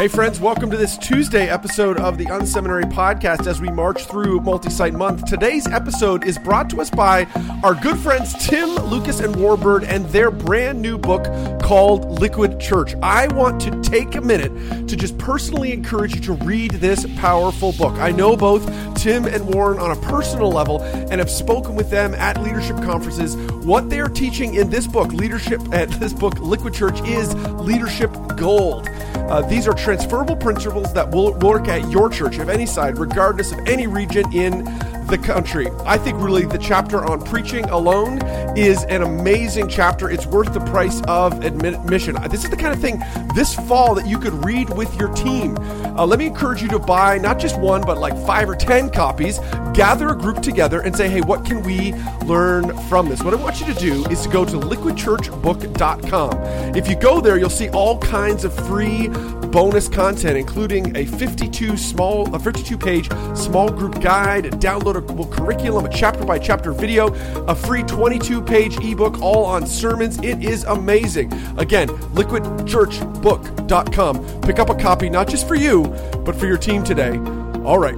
Hey, 0.00 0.08
friends, 0.08 0.40
welcome 0.40 0.70
to 0.70 0.78
this 0.78 0.96
Tuesday 0.96 1.50
episode 1.50 2.00
of 2.00 2.16
the 2.16 2.24
Unseminary 2.24 2.90
Podcast 2.90 3.46
as 3.46 3.60
we 3.60 3.68
march 3.68 4.06
through 4.06 4.40
multi 4.40 4.70
site 4.70 4.94
month. 4.94 5.26
Today's 5.26 5.66
episode 5.66 6.24
is 6.24 6.38
brought 6.38 6.70
to 6.70 6.80
us 6.80 6.88
by 6.88 7.26
our 7.62 7.74
good 7.74 7.98
friends 7.98 8.32
Tim, 8.46 8.70
Lucas, 8.86 9.20
and 9.20 9.36
Warren 9.36 9.60
Bird 9.60 9.84
and 9.84 10.06
their 10.06 10.30
brand 10.30 10.80
new 10.80 10.96
book 10.96 11.24
called 11.70 12.18
Liquid 12.18 12.58
Church. 12.58 12.96
I 13.00 13.28
want 13.28 13.60
to 13.60 13.80
take 13.88 14.16
a 14.16 14.20
minute 14.20 14.88
to 14.88 14.96
just 14.96 15.16
personally 15.18 15.72
encourage 15.72 16.16
you 16.16 16.20
to 16.22 16.32
read 16.32 16.72
this 16.72 17.06
powerful 17.14 17.70
book. 17.70 17.92
I 17.98 18.10
know 18.10 18.36
both 18.36 18.66
Tim 18.96 19.24
and 19.24 19.54
Warren 19.54 19.78
on 19.78 19.96
a 19.96 20.00
personal 20.00 20.50
level 20.50 20.82
and 20.82 21.20
have 21.20 21.30
spoken 21.30 21.76
with 21.76 21.88
them 21.88 22.12
at 22.14 22.42
leadership 22.42 22.78
conferences. 22.78 23.36
What 23.64 23.88
they 23.88 24.00
are 24.00 24.08
teaching 24.08 24.56
in 24.56 24.68
this 24.68 24.88
book, 24.88 25.12
leadership 25.12 25.60
at 25.72 25.88
this 25.90 26.12
book, 26.12 26.40
Liquid 26.40 26.74
Church, 26.74 27.00
is 27.02 27.36
leadership 27.36 28.10
gold. 28.36 28.88
Uh, 28.88 29.42
these 29.42 29.68
are 29.68 29.74
transferable 29.74 30.34
principles 30.34 30.92
that 30.92 31.08
will 31.12 31.34
work 31.34 31.68
at 31.68 31.88
your 31.88 32.10
church 32.10 32.38
of 32.38 32.48
any 32.48 32.66
side, 32.66 32.98
regardless 32.98 33.52
of 33.52 33.60
any 33.68 33.86
region 33.86 34.24
in 34.32 34.66
the 35.10 35.18
country. 35.18 35.68
I 35.84 35.98
think 35.98 36.18
really 36.20 36.46
the 36.46 36.58
chapter 36.58 37.04
on 37.04 37.22
preaching 37.22 37.64
alone 37.64 38.22
is 38.56 38.84
an 38.84 39.02
amazing 39.02 39.68
chapter. 39.68 40.08
It's 40.08 40.24
worth 40.24 40.54
the 40.54 40.60
price 40.60 41.02
of 41.08 41.44
admission. 41.44 42.16
This 42.30 42.44
is 42.44 42.50
the 42.50 42.56
kind 42.56 42.72
of 42.72 42.80
thing 42.80 43.02
this 43.34 43.54
fall 43.54 43.94
that 43.96 44.06
you 44.06 44.18
could 44.18 44.44
read 44.44 44.70
with 44.70 44.94
your 44.98 45.12
team. 45.14 45.58
Uh, 45.58 46.06
let 46.06 46.20
me 46.20 46.26
encourage 46.26 46.62
you 46.62 46.68
to 46.68 46.78
buy 46.78 47.18
not 47.18 47.38
just 47.38 47.58
one, 47.58 47.82
but 47.82 47.98
like 47.98 48.16
five 48.24 48.48
or 48.48 48.54
10 48.54 48.90
copies. 48.90 49.40
Gather 49.74 50.10
a 50.10 50.16
group 50.16 50.42
together 50.42 50.80
and 50.80 50.96
say, 50.96 51.08
hey, 51.08 51.20
what 51.20 51.44
can 51.44 51.62
we 51.62 51.92
learn 52.24 52.76
from 52.88 53.08
this? 53.08 53.22
What 53.22 53.34
I 53.34 53.36
want 53.36 53.60
you 53.60 53.66
to 53.66 53.74
do 53.74 54.04
is 54.06 54.22
to 54.22 54.28
go 54.28 54.44
to 54.44 54.58
liquidchurchbook.com. 54.58 56.76
If 56.76 56.88
you 56.88 56.96
go 56.96 57.20
there, 57.20 57.36
you'll 57.36 57.50
see 57.50 57.68
all 57.70 57.98
kinds 57.98 58.44
of 58.44 58.54
free 58.66 59.10
bonus 59.50 59.88
content, 59.88 60.36
including 60.36 60.96
a 60.96 61.04
52 61.04 61.76
small, 61.76 62.32
a 62.34 62.38
52 62.38 62.78
page 62.78 63.08
small 63.34 63.70
group 63.70 64.00
guide, 64.00 64.44
Download 64.60 64.96
curriculum, 65.02 65.86
a 65.86 65.88
chapter 65.88 66.24
by 66.24 66.38
chapter 66.38 66.72
video, 66.72 67.08
a 67.46 67.54
free 67.54 67.82
22 67.82 68.42
page 68.42 68.78
ebook, 68.84 69.20
all 69.20 69.44
on 69.44 69.66
sermons. 69.66 70.18
It 70.18 70.42
is 70.42 70.64
amazing. 70.64 71.32
Again, 71.58 71.88
liquidchurchbook.com. 71.88 74.40
Pick 74.42 74.58
up 74.58 74.70
a 74.70 74.74
copy, 74.74 75.10
not 75.10 75.28
just 75.28 75.46
for 75.46 75.54
you, 75.54 75.84
but 76.24 76.34
for 76.36 76.46
your 76.46 76.58
team 76.58 76.82
today. 76.84 77.18
All 77.64 77.78
right, 77.78 77.96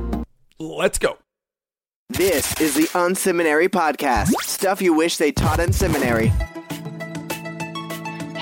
let's 0.59 0.99
go. 0.99 1.19
This 2.11 2.61
is 2.61 2.75
the 2.75 2.89
Unseminary 2.99 3.69
Podcast. 3.69 4.33
Stuff 4.43 4.83
you 4.83 4.93
wish 4.93 5.17
they 5.17 5.33
taught 5.33 5.61
in 5.61 5.73
seminary. 5.73 6.31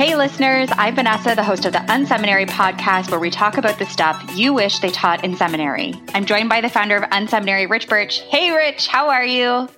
Hey, 0.00 0.16
listeners, 0.16 0.70
I'm 0.78 0.94
Vanessa, 0.94 1.34
the 1.34 1.44
host 1.44 1.66
of 1.66 1.74
the 1.74 1.80
Unseminary 1.80 2.46
podcast, 2.48 3.10
where 3.10 3.20
we 3.20 3.28
talk 3.28 3.58
about 3.58 3.78
the 3.78 3.84
stuff 3.84 4.34
you 4.34 4.54
wish 4.54 4.78
they 4.78 4.88
taught 4.88 5.22
in 5.24 5.36
seminary. 5.36 5.92
I'm 6.14 6.24
joined 6.24 6.48
by 6.48 6.62
the 6.62 6.70
founder 6.70 6.96
of 6.96 7.02
Unseminary, 7.10 7.68
Rich 7.68 7.86
Birch. 7.86 8.20
Hey, 8.20 8.50
Rich, 8.50 8.86
how 8.86 9.10
are 9.10 9.26
you? 9.26 9.68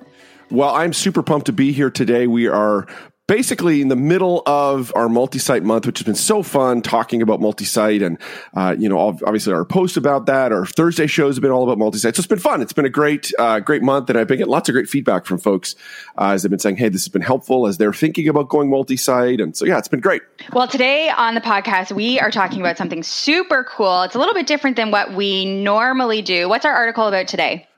Well, 0.48 0.72
I'm 0.76 0.92
super 0.92 1.24
pumped 1.24 1.46
to 1.46 1.52
be 1.52 1.72
here 1.72 1.90
today. 1.90 2.28
We 2.28 2.46
are 2.46 2.86
basically 3.28 3.80
in 3.80 3.88
the 3.88 3.96
middle 3.96 4.42
of 4.46 4.92
our 4.96 5.08
multi-site 5.08 5.62
month, 5.62 5.86
which 5.86 5.98
has 5.98 6.04
been 6.04 6.14
so 6.14 6.42
fun 6.42 6.82
talking 6.82 7.22
about 7.22 7.40
multi-site 7.40 8.02
and, 8.02 8.18
uh, 8.54 8.74
you 8.78 8.88
know, 8.88 8.98
obviously 8.98 9.52
our 9.52 9.64
post 9.64 9.96
about 9.96 10.26
that, 10.26 10.52
our 10.52 10.66
Thursday 10.66 11.06
shows 11.06 11.36
have 11.36 11.42
been 11.42 11.50
all 11.50 11.62
about 11.62 11.78
multi-site. 11.78 12.16
So 12.16 12.20
it's 12.20 12.26
been 12.26 12.38
fun. 12.38 12.60
It's 12.62 12.72
been 12.72 12.84
a 12.84 12.90
great, 12.90 13.32
uh, 13.38 13.60
great 13.60 13.82
month 13.82 14.10
and 14.10 14.18
I've 14.18 14.26
been 14.26 14.38
getting 14.38 14.50
lots 14.50 14.68
of 14.68 14.72
great 14.72 14.88
feedback 14.88 15.24
from 15.24 15.38
folks, 15.38 15.74
uh, 16.18 16.30
as 16.30 16.42
they've 16.42 16.50
been 16.50 16.58
saying, 16.58 16.76
Hey, 16.76 16.88
this 16.88 17.04
has 17.04 17.12
been 17.12 17.22
helpful 17.22 17.66
as 17.66 17.78
they're 17.78 17.92
thinking 17.92 18.28
about 18.28 18.48
going 18.48 18.68
multi-site. 18.68 19.40
And 19.40 19.56
so, 19.56 19.64
yeah, 19.64 19.78
it's 19.78 19.88
been 19.88 20.00
great. 20.00 20.22
Well, 20.52 20.66
today 20.66 21.08
on 21.08 21.34
the 21.34 21.40
podcast, 21.40 21.92
we 21.92 22.18
are 22.18 22.30
talking 22.30 22.60
about 22.60 22.76
something 22.76 23.02
super 23.02 23.64
cool. 23.64 24.02
It's 24.02 24.14
a 24.14 24.18
little 24.18 24.34
bit 24.34 24.46
different 24.46 24.76
than 24.76 24.90
what 24.90 25.14
we 25.14 25.44
normally 25.44 26.22
do. 26.22 26.48
What's 26.48 26.64
our 26.64 26.74
article 26.74 27.06
about 27.06 27.28
today? 27.28 27.68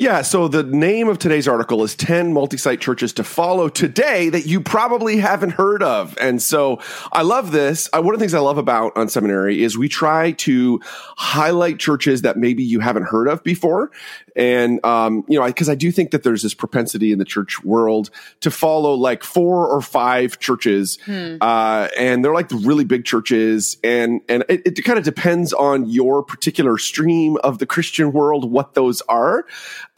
Yeah, 0.00 0.22
so 0.22 0.46
the 0.46 0.62
name 0.62 1.08
of 1.08 1.18
today's 1.18 1.48
article 1.48 1.82
is 1.82 1.96
10 1.96 2.32
multi 2.32 2.56
site 2.56 2.80
churches 2.80 3.12
to 3.14 3.24
follow 3.24 3.68
today 3.68 4.28
that 4.28 4.46
you 4.46 4.60
probably 4.60 5.16
haven't 5.16 5.50
heard 5.50 5.82
of. 5.82 6.16
And 6.20 6.40
so 6.40 6.80
I 7.12 7.22
love 7.22 7.50
this. 7.50 7.88
Uh, 7.92 8.00
one 8.00 8.14
of 8.14 8.20
the 8.20 8.22
things 8.22 8.32
I 8.32 8.38
love 8.38 8.58
about 8.58 8.94
Unseminary 8.94 9.58
is 9.58 9.76
we 9.76 9.88
try 9.88 10.30
to 10.32 10.80
highlight 11.16 11.80
churches 11.80 12.22
that 12.22 12.36
maybe 12.36 12.62
you 12.62 12.78
haven't 12.78 13.06
heard 13.06 13.26
of 13.26 13.42
before. 13.42 13.90
And, 14.36 14.84
um, 14.86 15.24
you 15.26 15.36
know, 15.36 15.44
I 15.44 15.48
because 15.48 15.68
I, 15.68 15.72
I, 15.72 15.74
do 15.74 15.90
think 15.90 16.12
that 16.12 16.22
there's 16.22 16.44
this 16.44 16.54
propensity 16.54 17.10
in 17.10 17.18
the 17.18 17.24
church 17.24 17.64
world 17.64 18.10
to 18.38 18.52
follow 18.52 18.94
like 18.94 19.24
four 19.24 19.66
or 19.66 19.80
five 19.80 20.38
churches. 20.38 21.00
Hmm. 21.06 21.38
Uh, 21.40 21.88
and 21.98 22.24
they're 22.24 22.34
like 22.34 22.50
the 22.50 22.56
really 22.56 22.84
big 22.84 23.04
churches. 23.04 23.78
And, 23.82 24.20
and 24.28 24.44
it, 24.48 24.78
it 24.78 24.84
kind 24.84 24.96
of 24.96 25.04
depends 25.04 25.52
on 25.52 25.90
your 25.90 26.22
particular 26.22 26.78
stream 26.78 27.36
of 27.42 27.58
the 27.58 27.66
Christian 27.66 28.12
world, 28.12 28.48
what 28.48 28.74
those 28.74 29.02
are. 29.08 29.44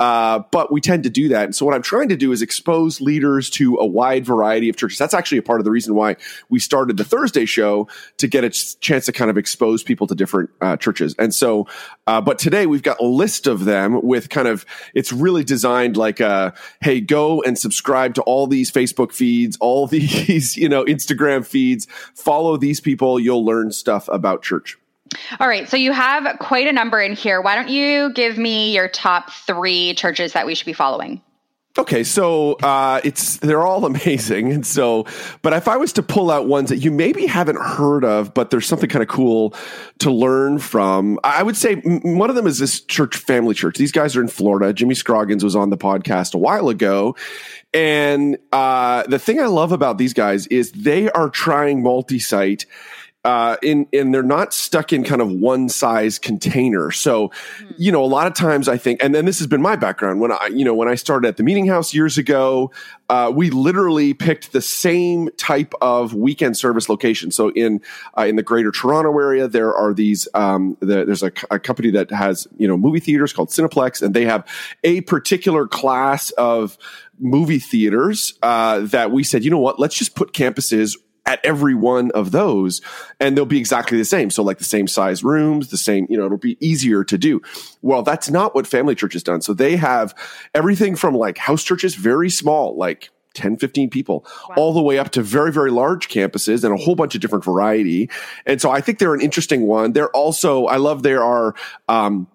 Uh, 0.00 0.42
but 0.50 0.72
we 0.72 0.80
tend 0.80 1.02
to 1.02 1.10
do 1.10 1.28
that. 1.28 1.44
And 1.44 1.54
so 1.54 1.66
what 1.66 1.74
I'm 1.74 1.82
trying 1.82 2.08
to 2.08 2.16
do 2.16 2.32
is 2.32 2.40
expose 2.40 3.02
leaders 3.02 3.50
to 3.50 3.76
a 3.76 3.86
wide 3.86 4.24
variety 4.24 4.70
of 4.70 4.76
churches. 4.76 4.96
That's 4.96 5.12
actually 5.12 5.36
a 5.36 5.42
part 5.42 5.60
of 5.60 5.66
the 5.66 5.70
reason 5.70 5.94
why 5.94 6.16
we 6.48 6.58
started 6.58 6.96
the 6.96 7.04
Thursday 7.04 7.44
show 7.44 7.86
to 8.16 8.26
get 8.26 8.42
a 8.42 8.48
chance 8.48 9.04
to 9.06 9.12
kind 9.12 9.30
of 9.30 9.36
expose 9.36 9.82
people 9.82 10.06
to 10.06 10.14
different 10.14 10.48
uh, 10.62 10.78
churches. 10.78 11.14
And 11.18 11.34
so, 11.34 11.66
uh, 12.06 12.22
but 12.22 12.38
today 12.38 12.64
we've 12.64 12.82
got 12.82 12.98
a 12.98 13.04
list 13.04 13.46
of 13.46 13.66
them 13.66 14.00
with 14.00 14.30
kind 14.30 14.48
of, 14.48 14.64
it's 14.94 15.12
really 15.12 15.44
designed 15.44 15.98
like, 15.98 16.18
a, 16.18 16.54
hey, 16.80 17.02
go 17.02 17.42
and 17.42 17.58
subscribe 17.58 18.14
to 18.14 18.22
all 18.22 18.46
these 18.46 18.72
Facebook 18.72 19.12
feeds, 19.12 19.58
all 19.60 19.86
these, 19.86 20.56
you 20.56 20.70
know, 20.70 20.82
Instagram 20.86 21.44
feeds, 21.44 21.86
follow 22.14 22.56
these 22.56 22.80
people. 22.80 23.20
You'll 23.20 23.44
learn 23.44 23.70
stuff 23.70 24.08
about 24.08 24.42
church. 24.42 24.79
All 25.38 25.48
right. 25.48 25.68
So 25.68 25.76
you 25.76 25.92
have 25.92 26.38
quite 26.38 26.66
a 26.66 26.72
number 26.72 27.00
in 27.00 27.14
here. 27.14 27.40
Why 27.40 27.56
don't 27.56 27.68
you 27.68 28.12
give 28.12 28.38
me 28.38 28.72
your 28.74 28.88
top 28.88 29.30
three 29.32 29.94
churches 29.94 30.32
that 30.34 30.46
we 30.46 30.54
should 30.54 30.66
be 30.66 30.72
following? 30.72 31.20
Okay, 31.78 32.02
so 32.02 32.54
uh, 32.54 33.00
it's 33.04 33.36
they're 33.36 33.62
all 33.62 33.86
amazing, 33.86 34.52
and 34.52 34.66
so, 34.66 35.06
but 35.40 35.52
if 35.52 35.68
I 35.68 35.76
was 35.76 35.92
to 35.94 36.02
pull 36.02 36.30
out 36.30 36.48
ones 36.48 36.68
that 36.70 36.78
you 36.78 36.90
maybe 36.90 37.26
haven't 37.26 37.58
heard 37.60 38.04
of, 38.04 38.34
but 38.34 38.50
there's 38.50 38.66
something 38.66 38.90
kind 38.90 39.02
of 39.02 39.08
cool 39.08 39.54
to 40.00 40.10
learn 40.10 40.58
from, 40.58 41.20
I 41.22 41.44
would 41.44 41.56
say 41.56 41.76
one 41.76 42.28
of 42.28 42.34
them 42.34 42.48
is 42.48 42.58
this 42.58 42.80
church, 42.80 43.16
Family 43.16 43.54
Church. 43.54 43.76
These 43.76 43.92
guys 43.92 44.16
are 44.16 44.20
in 44.20 44.26
Florida. 44.26 44.72
Jimmy 44.72 44.96
Scroggins 44.96 45.44
was 45.44 45.54
on 45.54 45.70
the 45.70 45.78
podcast 45.78 46.34
a 46.34 46.38
while 46.38 46.68
ago, 46.70 47.14
and 47.72 48.36
uh, 48.50 49.04
the 49.04 49.20
thing 49.20 49.40
I 49.40 49.46
love 49.46 49.70
about 49.70 49.96
these 49.96 50.12
guys 50.12 50.48
is 50.48 50.72
they 50.72 51.08
are 51.10 51.30
trying 51.30 51.84
multi-site 51.84 52.66
uh, 53.24 53.56
in 53.62 53.86
and 53.92 54.14
they're 54.14 54.22
not 54.22 54.54
stuck 54.54 54.92
in 54.92 55.04
kind 55.04 55.20
of 55.20 55.30
one 55.30 55.68
size 55.68 56.18
container. 56.18 56.90
So, 56.90 57.28
mm-hmm. 57.28 57.72
you 57.76 57.92
know, 57.92 58.02
a 58.02 58.06
lot 58.06 58.26
of 58.26 58.34
times 58.34 58.66
I 58.66 58.78
think, 58.78 59.02
and 59.02 59.14
then 59.14 59.26
this 59.26 59.38
has 59.38 59.46
been 59.46 59.60
my 59.60 59.76
background 59.76 60.20
when 60.20 60.32
I, 60.32 60.46
you 60.46 60.64
know, 60.64 60.74
when 60.74 60.88
I 60.88 60.94
started 60.94 61.28
at 61.28 61.36
the 61.36 61.42
Meeting 61.42 61.66
House 61.66 61.92
years 61.92 62.16
ago, 62.16 62.70
uh, 63.10 63.30
we 63.34 63.50
literally 63.50 64.14
picked 64.14 64.52
the 64.52 64.62
same 64.62 65.28
type 65.36 65.74
of 65.82 66.14
weekend 66.14 66.56
service 66.56 66.88
location. 66.88 67.30
So 67.30 67.50
in 67.50 67.82
uh, 68.16 68.22
in 68.22 68.36
the 68.36 68.42
Greater 68.42 68.70
Toronto 68.70 69.10
area, 69.18 69.48
there 69.48 69.74
are 69.74 69.92
these. 69.92 70.26
Um, 70.32 70.78
the, 70.80 71.04
there's 71.04 71.22
a, 71.22 71.32
a, 71.50 71.58
company 71.58 71.90
that 71.90 72.10
has 72.10 72.48
you 72.56 72.66
know 72.66 72.76
movie 72.76 73.00
theaters 73.00 73.32
called 73.32 73.50
Cineplex, 73.50 74.00
and 74.00 74.14
they 74.14 74.24
have 74.24 74.46
a 74.82 75.02
particular 75.02 75.66
class 75.66 76.30
of 76.32 76.78
movie 77.18 77.58
theaters 77.58 78.32
uh, 78.42 78.80
that 78.80 79.10
we 79.10 79.22
said, 79.22 79.44
you 79.44 79.50
know 79.50 79.58
what, 79.58 79.78
let's 79.78 79.94
just 79.94 80.14
put 80.14 80.32
campuses 80.32 80.96
at 81.30 81.38
every 81.44 81.76
one 81.76 82.10
of 82.10 82.32
those 82.32 82.80
and 83.20 83.36
they'll 83.36 83.46
be 83.46 83.58
exactly 83.58 83.96
the 83.96 84.04
same. 84.04 84.30
So 84.30 84.42
like 84.42 84.58
the 84.58 84.64
same 84.64 84.88
size 84.88 85.22
rooms, 85.22 85.68
the 85.68 85.76
same, 85.76 86.08
you 86.10 86.18
know, 86.18 86.26
it'll 86.26 86.38
be 86.38 86.58
easier 86.58 87.04
to 87.04 87.16
do. 87.16 87.40
Well, 87.82 88.02
that's 88.02 88.28
not 88.28 88.52
what 88.52 88.66
family 88.66 88.96
church 88.96 89.12
has 89.12 89.22
done. 89.22 89.40
So 89.40 89.54
they 89.54 89.76
have 89.76 90.12
everything 90.56 90.96
from 90.96 91.14
like 91.14 91.38
house 91.38 91.62
churches, 91.62 91.94
very 91.94 92.30
small, 92.30 92.76
like 92.76 93.10
10, 93.34 93.58
15 93.58 93.90
people, 93.90 94.26
wow. 94.48 94.56
all 94.56 94.72
the 94.72 94.82
way 94.82 94.98
up 94.98 95.10
to 95.10 95.22
very, 95.22 95.52
very 95.52 95.70
large 95.70 96.08
campuses 96.08 96.64
and 96.64 96.74
a 96.74 96.76
whole 96.76 96.96
bunch 96.96 97.14
of 97.14 97.20
different 97.20 97.44
variety. 97.44 98.10
And 98.44 98.60
so 98.60 98.72
I 98.72 98.80
think 98.80 98.98
they're 98.98 99.14
an 99.14 99.20
interesting 99.20 99.68
one. 99.68 99.92
They're 99.92 100.10
also, 100.10 100.64
I 100.66 100.78
love 100.78 101.04
there 101.04 101.22
are, 101.22 101.54
um, 101.88 102.26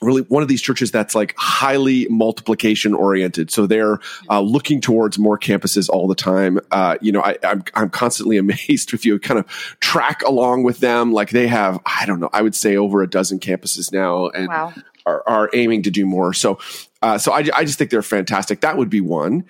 really 0.00 0.22
one 0.22 0.42
of 0.42 0.48
these 0.48 0.62
churches 0.62 0.90
that's 0.90 1.14
like 1.14 1.34
highly 1.36 2.06
multiplication 2.08 2.94
oriented. 2.94 3.50
So 3.50 3.66
they're 3.66 3.98
uh, 4.30 4.40
looking 4.40 4.80
towards 4.80 5.18
more 5.18 5.38
campuses 5.38 5.88
all 5.88 6.06
the 6.06 6.14
time. 6.14 6.60
Uh, 6.70 6.96
you 7.00 7.10
know, 7.10 7.20
I, 7.20 7.32
am 7.32 7.38
I'm, 7.42 7.64
I'm 7.74 7.90
constantly 7.90 8.36
amazed 8.38 8.94
if 8.94 9.04
you 9.04 9.18
kind 9.18 9.40
of 9.40 9.46
track 9.80 10.22
along 10.22 10.62
with 10.62 10.78
them. 10.78 11.12
Like 11.12 11.30
they 11.30 11.48
have, 11.48 11.80
I 11.84 12.06
don't 12.06 12.20
know, 12.20 12.30
I 12.32 12.42
would 12.42 12.54
say 12.54 12.76
over 12.76 13.02
a 13.02 13.08
dozen 13.08 13.40
campuses 13.40 13.92
now 13.92 14.28
and 14.28 14.48
wow. 14.48 14.72
are, 15.04 15.22
are 15.26 15.50
aiming 15.52 15.82
to 15.84 15.90
do 15.90 16.06
more. 16.06 16.32
So, 16.32 16.58
uh, 17.02 17.18
so 17.18 17.32
I, 17.32 17.44
I 17.54 17.64
just 17.64 17.78
think 17.78 17.90
they're 17.90 18.02
fantastic. 18.02 18.60
That 18.60 18.76
would 18.76 18.90
be 18.90 19.00
one. 19.00 19.44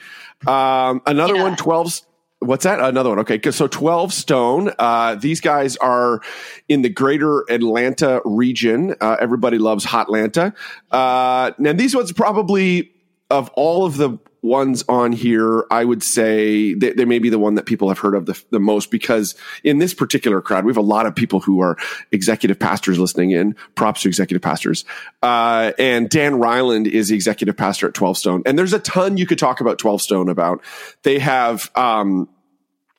Um, 0.47 1.03
another 1.07 1.35
yeah. 1.35 1.43
one, 1.43 1.57
12, 1.57 2.01
What's 2.41 2.65
that? 2.65 2.79
Another 2.81 3.11
one. 3.11 3.19
Okay. 3.21 3.41
So 3.51 3.67
12 3.67 4.13
Stone. 4.13 4.73
Uh, 4.79 5.17
these 5.17 5.41
guys 5.41 5.77
are 5.79 6.21
in 6.69 6.83
the 6.83 6.89
greater 6.89 7.41
Atlanta 7.51 8.21
region. 8.25 8.95
Uh, 9.01 9.17
everybody 9.21 9.59
loves 9.59 9.85
Hot 9.85 10.07
Atlanta. 10.07 10.55
Uh, 10.91 11.51
and 11.59 11.79
these 11.81 11.97
ones 11.97 12.13
probably 12.13 12.93
of 13.31 13.51
all 13.55 13.85
of 13.85 13.97
the 13.97 14.19
ones 14.43 14.85
on 14.89 15.13
here, 15.13 15.67
I 15.71 15.85
would 15.85 16.03
say 16.03 16.75
they, 16.75 16.93
they, 16.93 17.05
may 17.05 17.19
be 17.19 17.29
the 17.29 17.39
one 17.39 17.55
that 17.57 17.67
people 17.67 17.89
have 17.89 17.99
heard 17.99 18.15
of 18.15 18.27
the, 18.27 18.41
the, 18.51 18.61
most 18.61 18.91
because 18.91 19.35
in 19.65 19.79
this 19.79 19.95
particular 19.95 20.41
crowd, 20.41 20.65
we 20.65 20.71
have 20.71 20.77
a 20.77 20.81
lot 20.81 21.07
of 21.07 21.15
people 21.15 21.41
who 21.41 21.61
are 21.61 21.77
executive 22.13 22.59
pastors 22.59 22.99
listening 22.99 23.33
in. 23.33 23.57
Props 23.75 24.03
to 24.03 24.09
executive 24.09 24.43
pastors. 24.43 24.85
Uh, 25.23 25.73
and 25.79 26.09
Dan 26.09 26.35
Reiland 26.35 26.87
is 26.87 27.09
the 27.09 27.15
executive 27.15 27.57
pastor 27.57 27.89
at 27.89 27.95
12 27.95 28.19
Stone. 28.19 28.43
And 28.47 28.59
there's 28.59 28.73
a 28.73 28.79
ton 28.79 29.17
you 29.17 29.27
could 29.27 29.39
talk 29.39 29.61
about 29.61 29.79
12 29.79 30.03
Stone 30.03 30.29
about. 30.29 30.63
They 31.03 31.19
have, 31.19 31.71
um, 31.75 32.29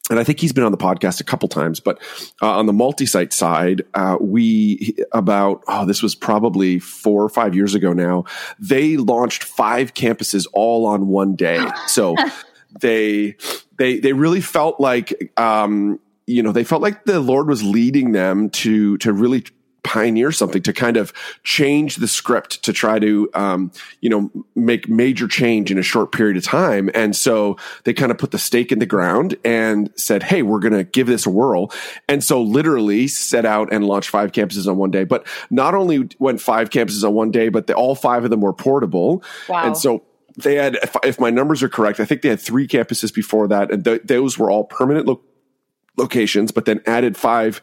and 0.10 0.20
I 0.20 0.24
think 0.24 0.40
he's 0.40 0.54
been 0.54 0.64
on 0.64 0.72
the 0.72 0.78
podcast 0.78 1.22
a 1.22 1.24
couple 1.24 1.48
times, 1.48 1.80
but 1.80 2.00
uh, 2.42 2.58
on 2.58 2.66
the 2.66 2.74
multi-site 2.74 3.32
side, 3.32 3.84
uh, 3.94 4.18
we 4.20 4.96
about 5.12 5.64
oh, 5.68 5.86
this 5.86 6.02
was 6.02 6.16
probably 6.16 6.80
four 6.80 7.24
or 7.24 7.30
five 7.30 7.56
years 7.56 7.76
ago 7.76 7.94
now. 7.94 8.26
They 8.58 8.98
launched 8.98 9.44
five 9.44 9.94
campuses 9.94 10.48
all 10.52 10.88
on 10.88 11.08
one 11.08 11.36
day, 11.36 11.64
so 11.88 12.16
they 12.82 13.36
they 13.78 14.00
they 14.00 14.14
really 14.14 14.42
felt 14.42 14.80
like 14.80 15.32
um, 15.38 16.00
you 16.26 16.42
know 16.42 16.52
they 16.52 16.64
felt 16.64 16.82
like 16.82 17.06
the 17.06 17.20
Lord 17.20 17.48
was 17.48 17.64
leading 17.64 18.12
them 18.12 18.50
to 18.52 18.98
to 18.98 19.14
really 19.14 19.44
pioneer 19.84 20.32
something 20.32 20.62
to 20.62 20.74
kind 20.74 20.98
of 20.98 21.14
change 21.44 21.98
the 21.98 22.08
script 22.08 22.64
to 22.64 22.74
try 22.74 23.00
to 23.00 23.30
um, 23.34 23.72
you 24.02 24.10
know 24.10 24.30
make 24.56 24.90
major 24.90 25.28
change 25.28 25.72
in 25.72 25.78
a 25.78 25.84
short 25.84 26.12
period 26.12 26.38
of 26.38 26.44
time. 26.44 26.90
And 26.94 27.16
so 27.16 27.58
they 27.84 27.94
kind 27.94 28.12
of 28.12 28.18
put 28.18 28.32
the 28.32 28.38
stake 28.38 28.72
in 28.72 28.80
the 28.80 28.86
ground 28.86 29.36
and 29.44 29.92
said 29.96 30.24
hey 30.24 30.42
we're 30.42 30.60
going 30.60 30.74
to 30.74 30.84
give 30.84 31.08
this 31.08 31.26
a 31.26 31.30
whirl. 31.30 31.72
And 32.08 32.24
so 32.24 32.42
literally 32.42 33.08
set 33.08 33.46
out 33.46 33.72
and 33.72 33.86
launched 33.86 34.10
five 34.10 34.32
campuses 34.32 34.68
on 34.68 34.78
one 34.78 34.92
day. 34.92 35.04
But 35.04 35.26
not 35.50 35.74
only 35.74 36.10
went 36.20 36.42
five 36.42 36.70
campuses 36.70 37.04
on 37.04 37.14
one 37.14 37.32
day 37.32 37.50
but 37.50 37.68
the, 37.68 37.74
all 37.74 37.96
five 37.96 38.24
of 38.24 38.30
them 38.30 38.42
were 38.42 38.54
portable. 38.54 39.24
Wow. 39.48 39.66
and 39.66 39.78
so 39.78 40.04
they 40.38 40.56
had 40.56 40.76
if, 40.76 40.96
if, 41.04 41.20
my 41.20 41.30
numbers 41.30 41.64
are 41.64 41.70
correct 41.70 42.00
i 42.00 42.06
think 42.06 42.22
they 42.22 42.30
had 42.30 42.40
three 42.40 42.68
campuses 42.68 43.14
before 43.14 43.48
that. 43.48 43.72
And 43.72 43.84
th- 43.84 44.04
those 44.04 44.38
were 44.38 44.52
all 44.52 44.64
permanent 44.64 45.08
lo- 45.08 45.22
locations 45.98 46.52
but 46.52 46.66
then 46.66 46.82
added 46.86 47.18
five 47.18 47.62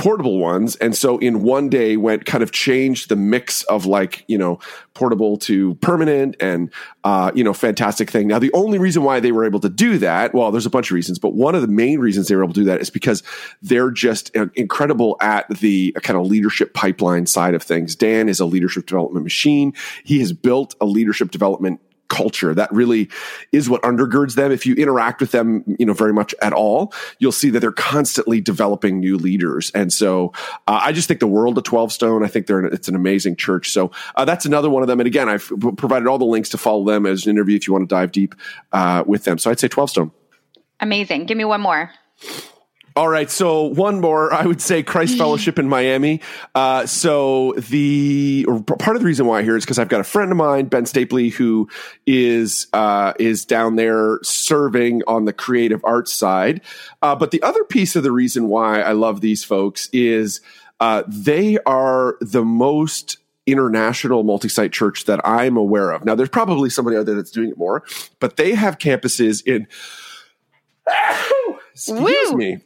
portable 0.00 0.38
ones. 0.38 0.76
And 0.76 0.96
so 0.96 1.18
in 1.18 1.42
one 1.42 1.68
day 1.68 1.98
went 1.98 2.24
kind 2.24 2.42
of 2.42 2.52
changed 2.52 3.10
the 3.10 3.16
mix 3.16 3.64
of 3.64 3.84
like, 3.84 4.24
you 4.28 4.38
know, 4.38 4.58
portable 4.94 5.36
to 5.36 5.74
permanent 5.76 6.36
and, 6.40 6.70
uh, 7.04 7.30
you 7.34 7.44
know, 7.44 7.52
fantastic 7.52 8.10
thing. 8.10 8.26
Now, 8.26 8.38
the 8.38 8.50
only 8.54 8.78
reason 8.78 9.02
why 9.02 9.20
they 9.20 9.30
were 9.30 9.44
able 9.44 9.60
to 9.60 9.68
do 9.68 9.98
that, 9.98 10.32
well, 10.32 10.50
there's 10.52 10.64
a 10.64 10.70
bunch 10.70 10.90
of 10.90 10.94
reasons, 10.94 11.18
but 11.18 11.34
one 11.34 11.54
of 11.54 11.60
the 11.60 11.68
main 11.68 11.98
reasons 12.00 12.28
they 12.28 12.34
were 12.34 12.42
able 12.42 12.54
to 12.54 12.60
do 12.60 12.64
that 12.64 12.80
is 12.80 12.88
because 12.88 13.22
they're 13.60 13.90
just 13.90 14.34
incredible 14.54 15.18
at 15.20 15.46
the 15.50 15.92
kind 16.02 16.18
of 16.18 16.26
leadership 16.26 16.72
pipeline 16.72 17.26
side 17.26 17.52
of 17.52 17.62
things. 17.62 17.94
Dan 17.94 18.30
is 18.30 18.40
a 18.40 18.46
leadership 18.46 18.86
development 18.86 19.22
machine. 19.22 19.74
He 20.02 20.20
has 20.20 20.32
built 20.32 20.74
a 20.80 20.86
leadership 20.86 21.30
development 21.30 21.78
culture. 22.10 22.54
That 22.54 22.70
really 22.70 23.08
is 23.52 23.70
what 23.70 23.80
undergirds 23.82 24.34
them. 24.34 24.52
If 24.52 24.66
you 24.66 24.74
interact 24.74 25.20
with 25.20 25.30
them, 25.30 25.64
you 25.78 25.86
know, 25.86 25.94
very 25.94 26.12
much 26.12 26.34
at 26.42 26.52
all, 26.52 26.92
you'll 27.18 27.32
see 27.32 27.48
that 27.50 27.60
they're 27.60 27.72
constantly 27.72 28.40
developing 28.42 29.00
new 29.00 29.16
leaders. 29.16 29.70
And 29.74 29.90
so 29.90 30.32
uh, 30.66 30.80
I 30.82 30.92
just 30.92 31.08
think 31.08 31.20
the 31.20 31.26
world 31.26 31.56
of 31.56 31.64
12 31.64 31.92
Stone, 31.92 32.24
I 32.24 32.28
think 32.28 32.46
they're, 32.46 32.58
an, 32.58 32.72
it's 32.74 32.88
an 32.88 32.94
amazing 32.94 33.36
church. 33.36 33.70
So 33.70 33.90
uh, 34.16 34.26
that's 34.26 34.44
another 34.44 34.68
one 34.68 34.82
of 34.82 34.88
them. 34.88 35.00
And 35.00 35.06
again, 35.06 35.28
I've 35.28 35.50
provided 35.78 36.06
all 36.06 36.18
the 36.18 36.24
links 36.26 36.50
to 36.50 36.58
follow 36.58 36.84
them 36.84 37.06
as 37.06 37.24
an 37.24 37.30
interview 37.30 37.56
if 37.56 37.66
you 37.66 37.72
want 37.72 37.88
to 37.88 37.94
dive 37.94 38.12
deep 38.12 38.34
uh, 38.72 39.04
with 39.06 39.24
them. 39.24 39.38
So 39.38 39.50
I'd 39.50 39.60
say 39.60 39.68
12 39.68 39.90
Stone. 39.90 40.10
Amazing. 40.80 41.26
Give 41.26 41.38
me 41.38 41.44
one 41.44 41.60
more. 41.60 41.90
All 42.96 43.08
right, 43.08 43.30
so 43.30 43.62
one 43.62 44.00
more, 44.00 44.32
I 44.34 44.44
would 44.44 44.60
say 44.60 44.82
Christ 44.82 45.16
Fellowship 45.18 45.58
in 45.58 45.68
Miami. 45.68 46.20
Uh, 46.54 46.86
so 46.86 47.54
the 47.56 48.44
part 48.78 48.96
of 48.96 49.02
the 49.02 49.06
reason 49.06 49.26
why 49.26 49.42
here 49.42 49.56
is 49.56 49.64
because 49.64 49.78
I've 49.78 49.88
got 49.88 50.00
a 50.00 50.04
friend 50.04 50.32
of 50.32 50.36
mine, 50.36 50.66
Ben 50.66 50.84
Stapley, 50.84 51.32
who 51.32 51.68
is 52.06 52.66
uh, 52.72 53.12
is 53.18 53.44
down 53.44 53.76
there 53.76 54.18
serving 54.22 55.02
on 55.06 55.24
the 55.24 55.32
creative 55.32 55.84
arts 55.84 56.12
side. 56.12 56.62
Uh, 57.00 57.14
but 57.14 57.30
the 57.30 57.42
other 57.42 57.62
piece 57.62 57.94
of 57.94 58.02
the 58.02 58.10
reason 58.10 58.48
why 58.48 58.80
I 58.80 58.92
love 58.92 59.20
these 59.20 59.44
folks 59.44 59.88
is 59.92 60.40
uh, 60.80 61.04
they 61.06 61.58
are 61.66 62.16
the 62.20 62.44
most 62.44 63.18
international 63.46 64.24
multi-site 64.24 64.72
church 64.72 65.04
that 65.04 65.20
I'm 65.26 65.56
aware 65.56 65.92
of. 65.92 66.04
Now, 66.04 66.16
there's 66.16 66.28
probably 66.28 66.70
somebody 66.70 66.96
out 66.96 67.06
there 67.06 67.14
that's 67.14 67.30
doing 67.30 67.50
it 67.50 67.58
more, 67.58 67.84
but 68.18 68.36
they 68.36 68.54
have 68.54 68.78
campuses 68.78 69.46
in. 69.46 69.68
Excuse 71.72 72.32
Woo! 72.32 72.36
me 72.36 72.60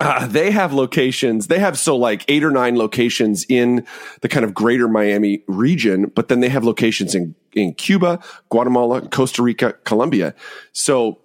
uh, 0.00 0.26
they 0.26 0.50
have 0.50 0.72
locations. 0.72 1.48
They 1.48 1.58
have 1.58 1.78
so 1.78 1.96
like 1.96 2.24
eight 2.28 2.44
or 2.44 2.50
nine 2.50 2.76
locations 2.76 3.44
in 3.48 3.86
the 4.20 4.28
kind 4.28 4.44
of 4.44 4.54
greater 4.54 4.88
Miami 4.88 5.42
region, 5.46 6.10
but 6.14 6.28
then 6.28 6.40
they 6.40 6.48
have 6.48 6.64
locations 6.64 7.14
in, 7.14 7.34
in 7.52 7.74
Cuba, 7.74 8.20
Guatemala, 8.48 9.08
Costa 9.08 9.42
Rica, 9.42 9.74
Colombia. 9.84 10.34
So 10.72 11.18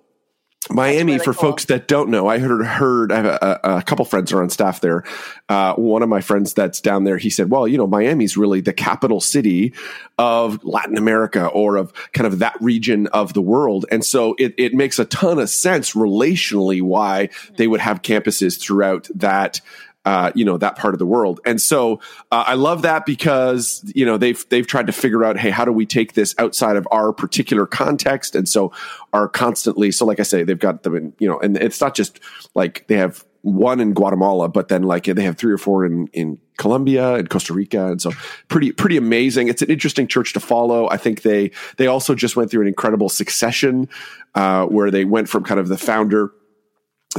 Miami, 0.69 1.13
really 1.13 1.19
for 1.19 1.33
cool. 1.33 1.51
folks 1.51 1.65
that 1.65 1.87
don't 1.87 2.09
know, 2.09 2.27
I 2.27 2.39
heard 2.39 2.65
heard 2.65 3.11
I 3.11 3.15
have 3.17 3.25
a, 3.25 3.59
a 3.63 3.81
couple 3.83 4.05
friends 4.05 4.31
are 4.31 4.41
on 4.41 4.49
staff 4.49 4.81
there. 4.81 5.03
Uh, 5.49 5.73
one 5.75 6.03
of 6.03 6.09
my 6.09 6.21
friends 6.21 6.53
that's 6.53 6.79
down 6.79 7.03
there, 7.03 7.17
he 7.17 7.29
said, 7.29 7.49
"Well, 7.49 7.67
you 7.67 7.77
know, 7.77 7.87
Miami's 7.87 8.37
really 8.37 8.61
the 8.61 8.73
capital 8.73 9.19
city 9.19 9.73
of 10.17 10.63
Latin 10.63 10.97
America 10.97 11.47
or 11.47 11.75
of 11.75 11.93
kind 12.13 12.27
of 12.27 12.39
that 12.39 12.55
region 12.61 13.07
of 13.07 13.33
the 13.33 13.41
world, 13.41 13.85
and 13.91 14.05
so 14.05 14.35
it 14.39 14.53
it 14.57 14.73
makes 14.73 14.99
a 14.99 15.05
ton 15.05 15.39
of 15.39 15.49
sense 15.49 15.93
relationally 15.93 16.81
why 16.81 17.29
they 17.57 17.67
would 17.67 17.81
have 17.81 18.01
campuses 18.01 18.59
throughout 18.59 19.09
that 19.15 19.59
uh, 20.05 20.31
you 20.35 20.45
know 20.45 20.57
that 20.57 20.75
part 20.77 20.93
of 20.93 20.99
the 20.99 21.05
world. 21.05 21.39
And 21.45 21.61
so 21.61 21.99
uh, 22.31 22.43
I 22.47 22.55
love 22.55 22.81
that 22.81 23.05
because 23.05 23.83
you 23.95 24.05
know 24.05 24.17
they've 24.17 24.47
they've 24.49 24.67
tried 24.67 24.87
to 24.87 24.93
figure 24.93 25.23
out, 25.23 25.37
hey, 25.37 25.49
how 25.49 25.65
do 25.65 25.71
we 25.71 25.85
take 25.85 26.13
this 26.13 26.35
outside 26.37 26.75
of 26.75 26.87
our 26.91 27.13
particular 27.13 27.65
context? 27.65 28.35
And 28.35 28.47
so 28.47 28.71
are 29.13 29.27
constantly. 29.27 29.91
So 29.91 30.05
like 30.05 30.19
I 30.19 30.23
say, 30.23 30.43
they've 30.43 30.59
got 30.59 30.83
them 30.83 30.95
in 30.95 31.13
you 31.19 31.27
know, 31.27 31.39
and 31.39 31.57
it's 31.57 31.79
not 31.79 31.95
just 31.95 32.19
like 32.53 32.85
they 32.87 32.97
have 32.97 33.25
one 33.43 33.81
in 33.81 33.93
Guatemala, 33.93 34.47
but 34.47 34.69
then 34.69 34.83
like 34.83 35.03
they 35.03 35.23
have 35.23 35.37
three 35.37 35.51
or 35.51 35.57
four 35.57 35.85
in 35.85 36.07
in 36.07 36.39
Colombia 36.57 37.15
and 37.15 37.29
Costa 37.29 37.53
Rica, 37.53 37.91
and 37.91 38.01
so 38.01 38.11
pretty 38.47 38.71
pretty 38.71 38.97
amazing. 38.97 39.47
It's 39.47 39.61
an 39.61 39.69
interesting 39.69 40.07
church 40.07 40.33
to 40.33 40.39
follow. 40.39 40.89
I 40.89 40.97
think 40.97 41.21
they 41.21 41.51
they 41.77 41.87
also 41.87 42.15
just 42.15 42.35
went 42.35 42.51
through 42.51 42.61
an 42.61 42.67
incredible 42.67 43.09
succession 43.09 43.89
uh, 44.35 44.65
where 44.65 44.91
they 44.91 45.05
went 45.05 45.29
from 45.29 45.43
kind 45.43 45.59
of 45.59 45.67
the 45.67 45.77
founder 45.77 46.31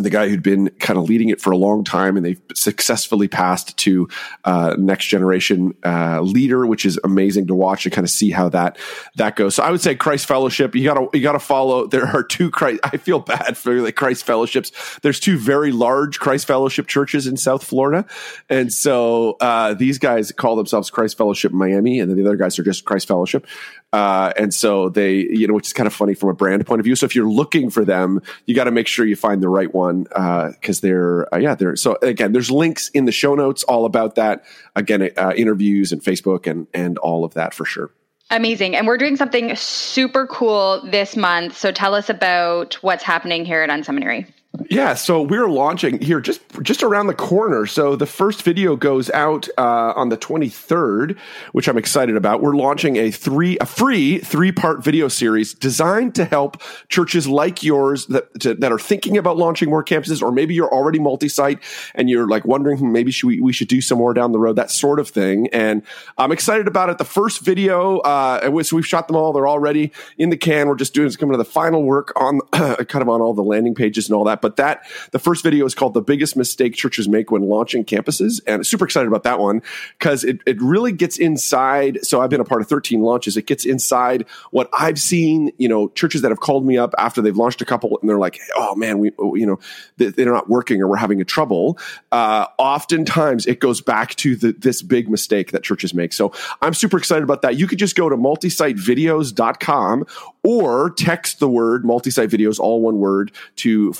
the 0.02 0.10
guy 0.10 0.28
who'd 0.28 0.42
been 0.42 0.70
kind 0.80 0.98
of 0.98 1.04
leading 1.04 1.28
it 1.28 1.40
for 1.40 1.50
a 1.50 1.56
long 1.56 1.84
time, 1.84 2.16
and 2.16 2.26
they've 2.26 2.40
successfully 2.54 3.28
passed 3.28 3.76
to 3.78 4.08
uh, 4.44 4.74
next 4.78 5.06
generation 5.06 5.74
uh, 5.84 6.20
leader, 6.20 6.66
which 6.66 6.84
is 6.84 6.98
amazing 7.04 7.46
to 7.46 7.54
watch 7.54 7.86
and 7.86 7.92
kind 7.92 8.04
of 8.04 8.10
see 8.10 8.30
how 8.30 8.48
that 8.48 8.78
that 9.16 9.36
goes. 9.36 9.54
So 9.54 9.62
I 9.62 9.70
would 9.70 9.80
say 9.80 9.94
Christ 9.94 10.26
Fellowship. 10.26 10.74
You 10.74 10.84
gotta 10.84 11.08
you 11.12 11.22
gotta 11.22 11.38
follow. 11.38 11.86
There 11.86 12.06
are 12.06 12.22
two 12.22 12.50
Christ. 12.50 12.80
I 12.82 12.96
feel 12.96 13.20
bad 13.20 13.56
for 13.56 13.74
like 13.80 13.96
Christ 13.96 14.24
Fellowships. 14.24 14.98
There's 15.02 15.20
two 15.20 15.38
very 15.38 15.72
large 15.72 16.18
Christ 16.18 16.46
Fellowship 16.46 16.86
churches 16.86 17.26
in 17.26 17.36
South 17.36 17.62
Florida, 17.62 18.06
and 18.48 18.72
so 18.72 19.36
uh, 19.40 19.74
these 19.74 19.98
guys 19.98 20.32
call 20.32 20.56
themselves 20.56 20.90
Christ 20.90 21.16
Fellowship 21.16 21.52
Miami, 21.52 22.00
and 22.00 22.10
then 22.10 22.16
the 22.16 22.26
other 22.26 22.36
guys 22.36 22.58
are 22.58 22.64
just 22.64 22.84
Christ 22.84 23.08
Fellowship. 23.08 23.46
Uh, 23.94 24.32
and 24.36 24.52
so 24.52 24.88
they, 24.88 25.18
you 25.18 25.46
know, 25.46 25.54
which 25.54 25.68
is 25.68 25.72
kind 25.72 25.86
of 25.86 25.94
funny 25.94 26.14
from 26.14 26.28
a 26.28 26.34
brand 26.34 26.66
point 26.66 26.80
of 26.80 26.84
view. 26.84 26.96
So 26.96 27.06
if 27.06 27.14
you're 27.14 27.30
looking 27.30 27.70
for 27.70 27.84
them, 27.84 28.20
you 28.44 28.52
got 28.52 28.64
to 28.64 28.72
make 28.72 28.88
sure 28.88 29.06
you 29.06 29.14
find 29.14 29.40
the 29.40 29.48
right 29.48 29.72
one 29.72 29.83
because 29.92 30.78
uh, 30.78 30.82
they're, 30.82 31.34
uh, 31.34 31.38
yeah, 31.38 31.54
they're. 31.54 31.76
So 31.76 31.98
again, 32.02 32.32
there's 32.32 32.50
links 32.50 32.88
in 32.90 33.04
the 33.04 33.12
show 33.12 33.34
notes 33.34 33.62
all 33.64 33.84
about 33.84 34.14
that. 34.14 34.44
Again, 34.76 35.10
uh, 35.16 35.32
interviews 35.36 35.92
and 35.92 36.02
Facebook 36.02 36.46
and 36.50 36.66
and 36.74 36.98
all 36.98 37.24
of 37.24 37.34
that 37.34 37.54
for 37.54 37.64
sure. 37.64 37.90
Amazing. 38.30 38.74
And 38.74 38.86
we're 38.86 38.98
doing 38.98 39.16
something 39.16 39.54
super 39.54 40.26
cool 40.26 40.82
this 40.90 41.16
month. 41.16 41.56
So 41.56 41.70
tell 41.72 41.94
us 41.94 42.08
about 42.08 42.74
what's 42.82 43.02
happening 43.02 43.44
here 43.44 43.62
at 43.62 43.70
Unseminary. 43.70 44.26
Yeah, 44.70 44.94
so 44.94 45.22
we're 45.22 45.48
launching 45.48 46.00
here 46.00 46.20
just 46.20 46.40
just 46.62 46.82
around 46.82 47.08
the 47.08 47.14
corner. 47.14 47.66
So 47.66 47.96
the 47.96 48.06
first 48.06 48.42
video 48.42 48.76
goes 48.76 49.10
out 49.10 49.48
uh, 49.58 49.92
on 49.96 50.08
the 50.08 50.16
23rd, 50.16 51.18
which 51.52 51.68
I'm 51.68 51.76
excited 51.76 52.16
about. 52.16 52.40
We're 52.40 52.54
launching 52.54 52.96
a 52.96 53.10
three 53.10 53.58
a 53.60 53.66
free 53.66 54.18
three 54.18 54.52
part 54.52 54.82
video 54.82 55.08
series 55.08 55.54
designed 55.54 56.14
to 56.16 56.24
help 56.24 56.62
churches 56.88 57.26
like 57.26 57.62
yours 57.62 58.06
that 58.06 58.40
to, 58.40 58.54
that 58.54 58.72
are 58.72 58.78
thinking 58.78 59.16
about 59.16 59.36
launching 59.36 59.70
more 59.70 59.84
campuses, 59.84 60.22
or 60.22 60.32
maybe 60.32 60.54
you're 60.54 60.72
already 60.72 60.98
multi 60.98 61.28
site 61.28 61.58
and 61.94 62.08
you're 62.08 62.28
like 62.28 62.44
wondering 62.44 62.78
hmm, 62.78 62.92
maybe 62.92 63.10
should 63.10 63.26
we, 63.26 63.40
we 63.40 63.52
should 63.52 63.68
do 63.68 63.80
some 63.80 63.98
more 63.98 64.14
down 64.14 64.32
the 64.32 64.38
road, 64.38 64.56
that 64.56 64.70
sort 64.70 65.00
of 65.00 65.08
thing. 65.08 65.48
And 65.52 65.82
I'm 66.16 66.32
excited 66.32 66.68
about 66.68 66.90
it. 66.90 66.98
The 66.98 67.04
first 67.04 67.44
video, 67.44 67.98
uh, 67.98 68.62
so 68.62 68.76
we've 68.76 68.86
shot 68.86 69.08
them 69.08 69.16
all; 69.16 69.32
they're 69.32 69.48
already 69.48 69.92
in 70.16 70.30
the 70.30 70.36
can. 70.36 70.68
We're 70.68 70.76
just 70.76 70.94
doing 70.94 71.10
coming 71.12 71.32
to 71.32 71.38
the 71.38 71.44
final 71.44 71.82
work 71.82 72.12
on 72.16 72.40
kind 72.52 73.02
of 73.02 73.08
on 73.08 73.20
all 73.20 73.34
the 73.34 73.42
landing 73.42 73.74
pages 73.74 74.08
and 74.08 74.16
all 74.16 74.24
that 74.24 74.40
But 74.40 74.53
that 74.56 74.86
the 75.10 75.18
first 75.18 75.42
video 75.42 75.64
is 75.64 75.74
called 75.74 75.94
"The 75.94 76.02
Biggest 76.02 76.36
Mistake 76.36 76.74
Churches 76.74 77.08
Make 77.08 77.30
When 77.30 77.42
Launching 77.42 77.84
Campuses," 77.84 78.40
and 78.46 78.66
super 78.66 78.84
excited 78.84 79.08
about 79.08 79.22
that 79.24 79.38
one 79.38 79.62
because 79.98 80.24
it 80.24 80.40
it 80.46 80.60
really 80.60 80.92
gets 80.92 81.18
inside. 81.18 81.98
So 82.02 82.20
I've 82.20 82.30
been 82.30 82.40
a 82.40 82.44
part 82.44 82.60
of 82.60 82.68
13 82.68 83.02
launches. 83.02 83.36
It 83.36 83.46
gets 83.46 83.64
inside 83.64 84.26
what 84.50 84.68
I've 84.72 85.00
seen. 85.00 85.52
You 85.58 85.68
know, 85.68 85.88
churches 85.88 86.22
that 86.22 86.30
have 86.30 86.40
called 86.40 86.66
me 86.66 86.78
up 86.78 86.94
after 86.98 87.20
they've 87.22 87.36
launched 87.36 87.60
a 87.60 87.64
couple, 87.64 87.98
and 88.00 88.08
they're 88.08 88.18
like, 88.18 88.40
"Oh 88.56 88.74
man, 88.74 88.98
we 88.98 89.12
you 89.18 89.46
know 89.46 89.58
they're 89.96 90.32
not 90.32 90.48
working 90.48 90.80
or 90.80 90.88
we're 90.88 90.96
having 90.96 91.20
a 91.20 91.24
trouble." 91.24 91.78
Uh, 92.12 92.46
oftentimes, 92.58 93.46
it 93.46 93.60
goes 93.60 93.80
back 93.80 94.14
to 94.16 94.36
the, 94.36 94.52
this 94.52 94.82
big 94.82 95.08
mistake 95.08 95.52
that 95.52 95.62
churches 95.62 95.94
make. 95.94 96.12
So 96.12 96.32
I'm 96.62 96.74
super 96.74 96.98
excited 96.98 97.24
about 97.24 97.42
that. 97.42 97.56
You 97.56 97.66
could 97.66 97.78
just 97.78 97.96
go 97.96 98.08
to 98.08 98.16
multisitevideos.com 98.16 100.06
or 100.42 100.90
text 100.90 101.40
the 101.40 101.48
word 101.48 101.84
multi-site 101.84 102.28
videos, 102.28 102.60
all 102.60 102.80
one 102.80 102.98
word, 102.98 103.32
to 103.56 103.92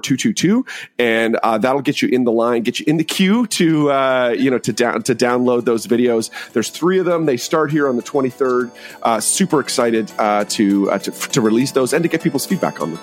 44222. 0.00 0.64
And 0.98 1.36
uh, 1.42 1.58
that'll 1.58 1.82
get 1.82 2.02
you 2.02 2.08
in 2.08 2.24
the 2.24 2.32
line, 2.32 2.62
get 2.62 2.80
you 2.80 2.86
in 2.86 2.96
the 2.96 3.04
queue 3.04 3.46
to, 3.48 3.90
uh, 3.90 4.34
you 4.36 4.50
know, 4.50 4.58
to, 4.58 4.72
down, 4.72 5.02
to 5.04 5.14
download 5.14 5.64
those 5.64 5.86
videos. 5.86 6.30
There's 6.52 6.70
three 6.70 6.98
of 6.98 7.06
them. 7.06 7.26
They 7.26 7.36
start 7.36 7.70
here 7.70 7.88
on 7.88 7.96
the 7.96 8.02
23rd. 8.02 8.70
Uh, 9.02 9.20
super 9.20 9.60
excited 9.60 10.10
uh, 10.18 10.44
to, 10.48 10.90
uh, 10.90 10.98
to, 10.98 11.10
to 11.10 11.40
release 11.40 11.72
those 11.72 11.92
and 11.92 12.02
to 12.02 12.08
get 12.08 12.22
people's 12.22 12.46
feedback 12.46 12.80
on 12.80 12.94
them. 12.94 13.00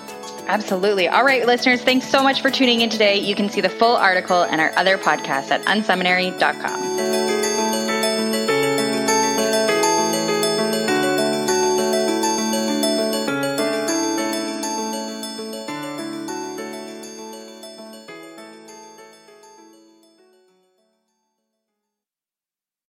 Absolutely. 0.48 1.08
All 1.08 1.24
right, 1.24 1.44
listeners, 1.46 1.82
thanks 1.82 2.08
so 2.08 2.22
much 2.22 2.40
for 2.40 2.50
tuning 2.50 2.80
in 2.80 2.88
today. 2.88 3.18
You 3.18 3.34
can 3.34 3.50
see 3.50 3.60
the 3.60 3.68
full 3.68 3.94
article 3.96 4.44
and 4.44 4.62
our 4.62 4.72
other 4.78 4.96
podcasts 4.96 5.50
at 5.50 5.62
unseminary.com. 5.66 7.37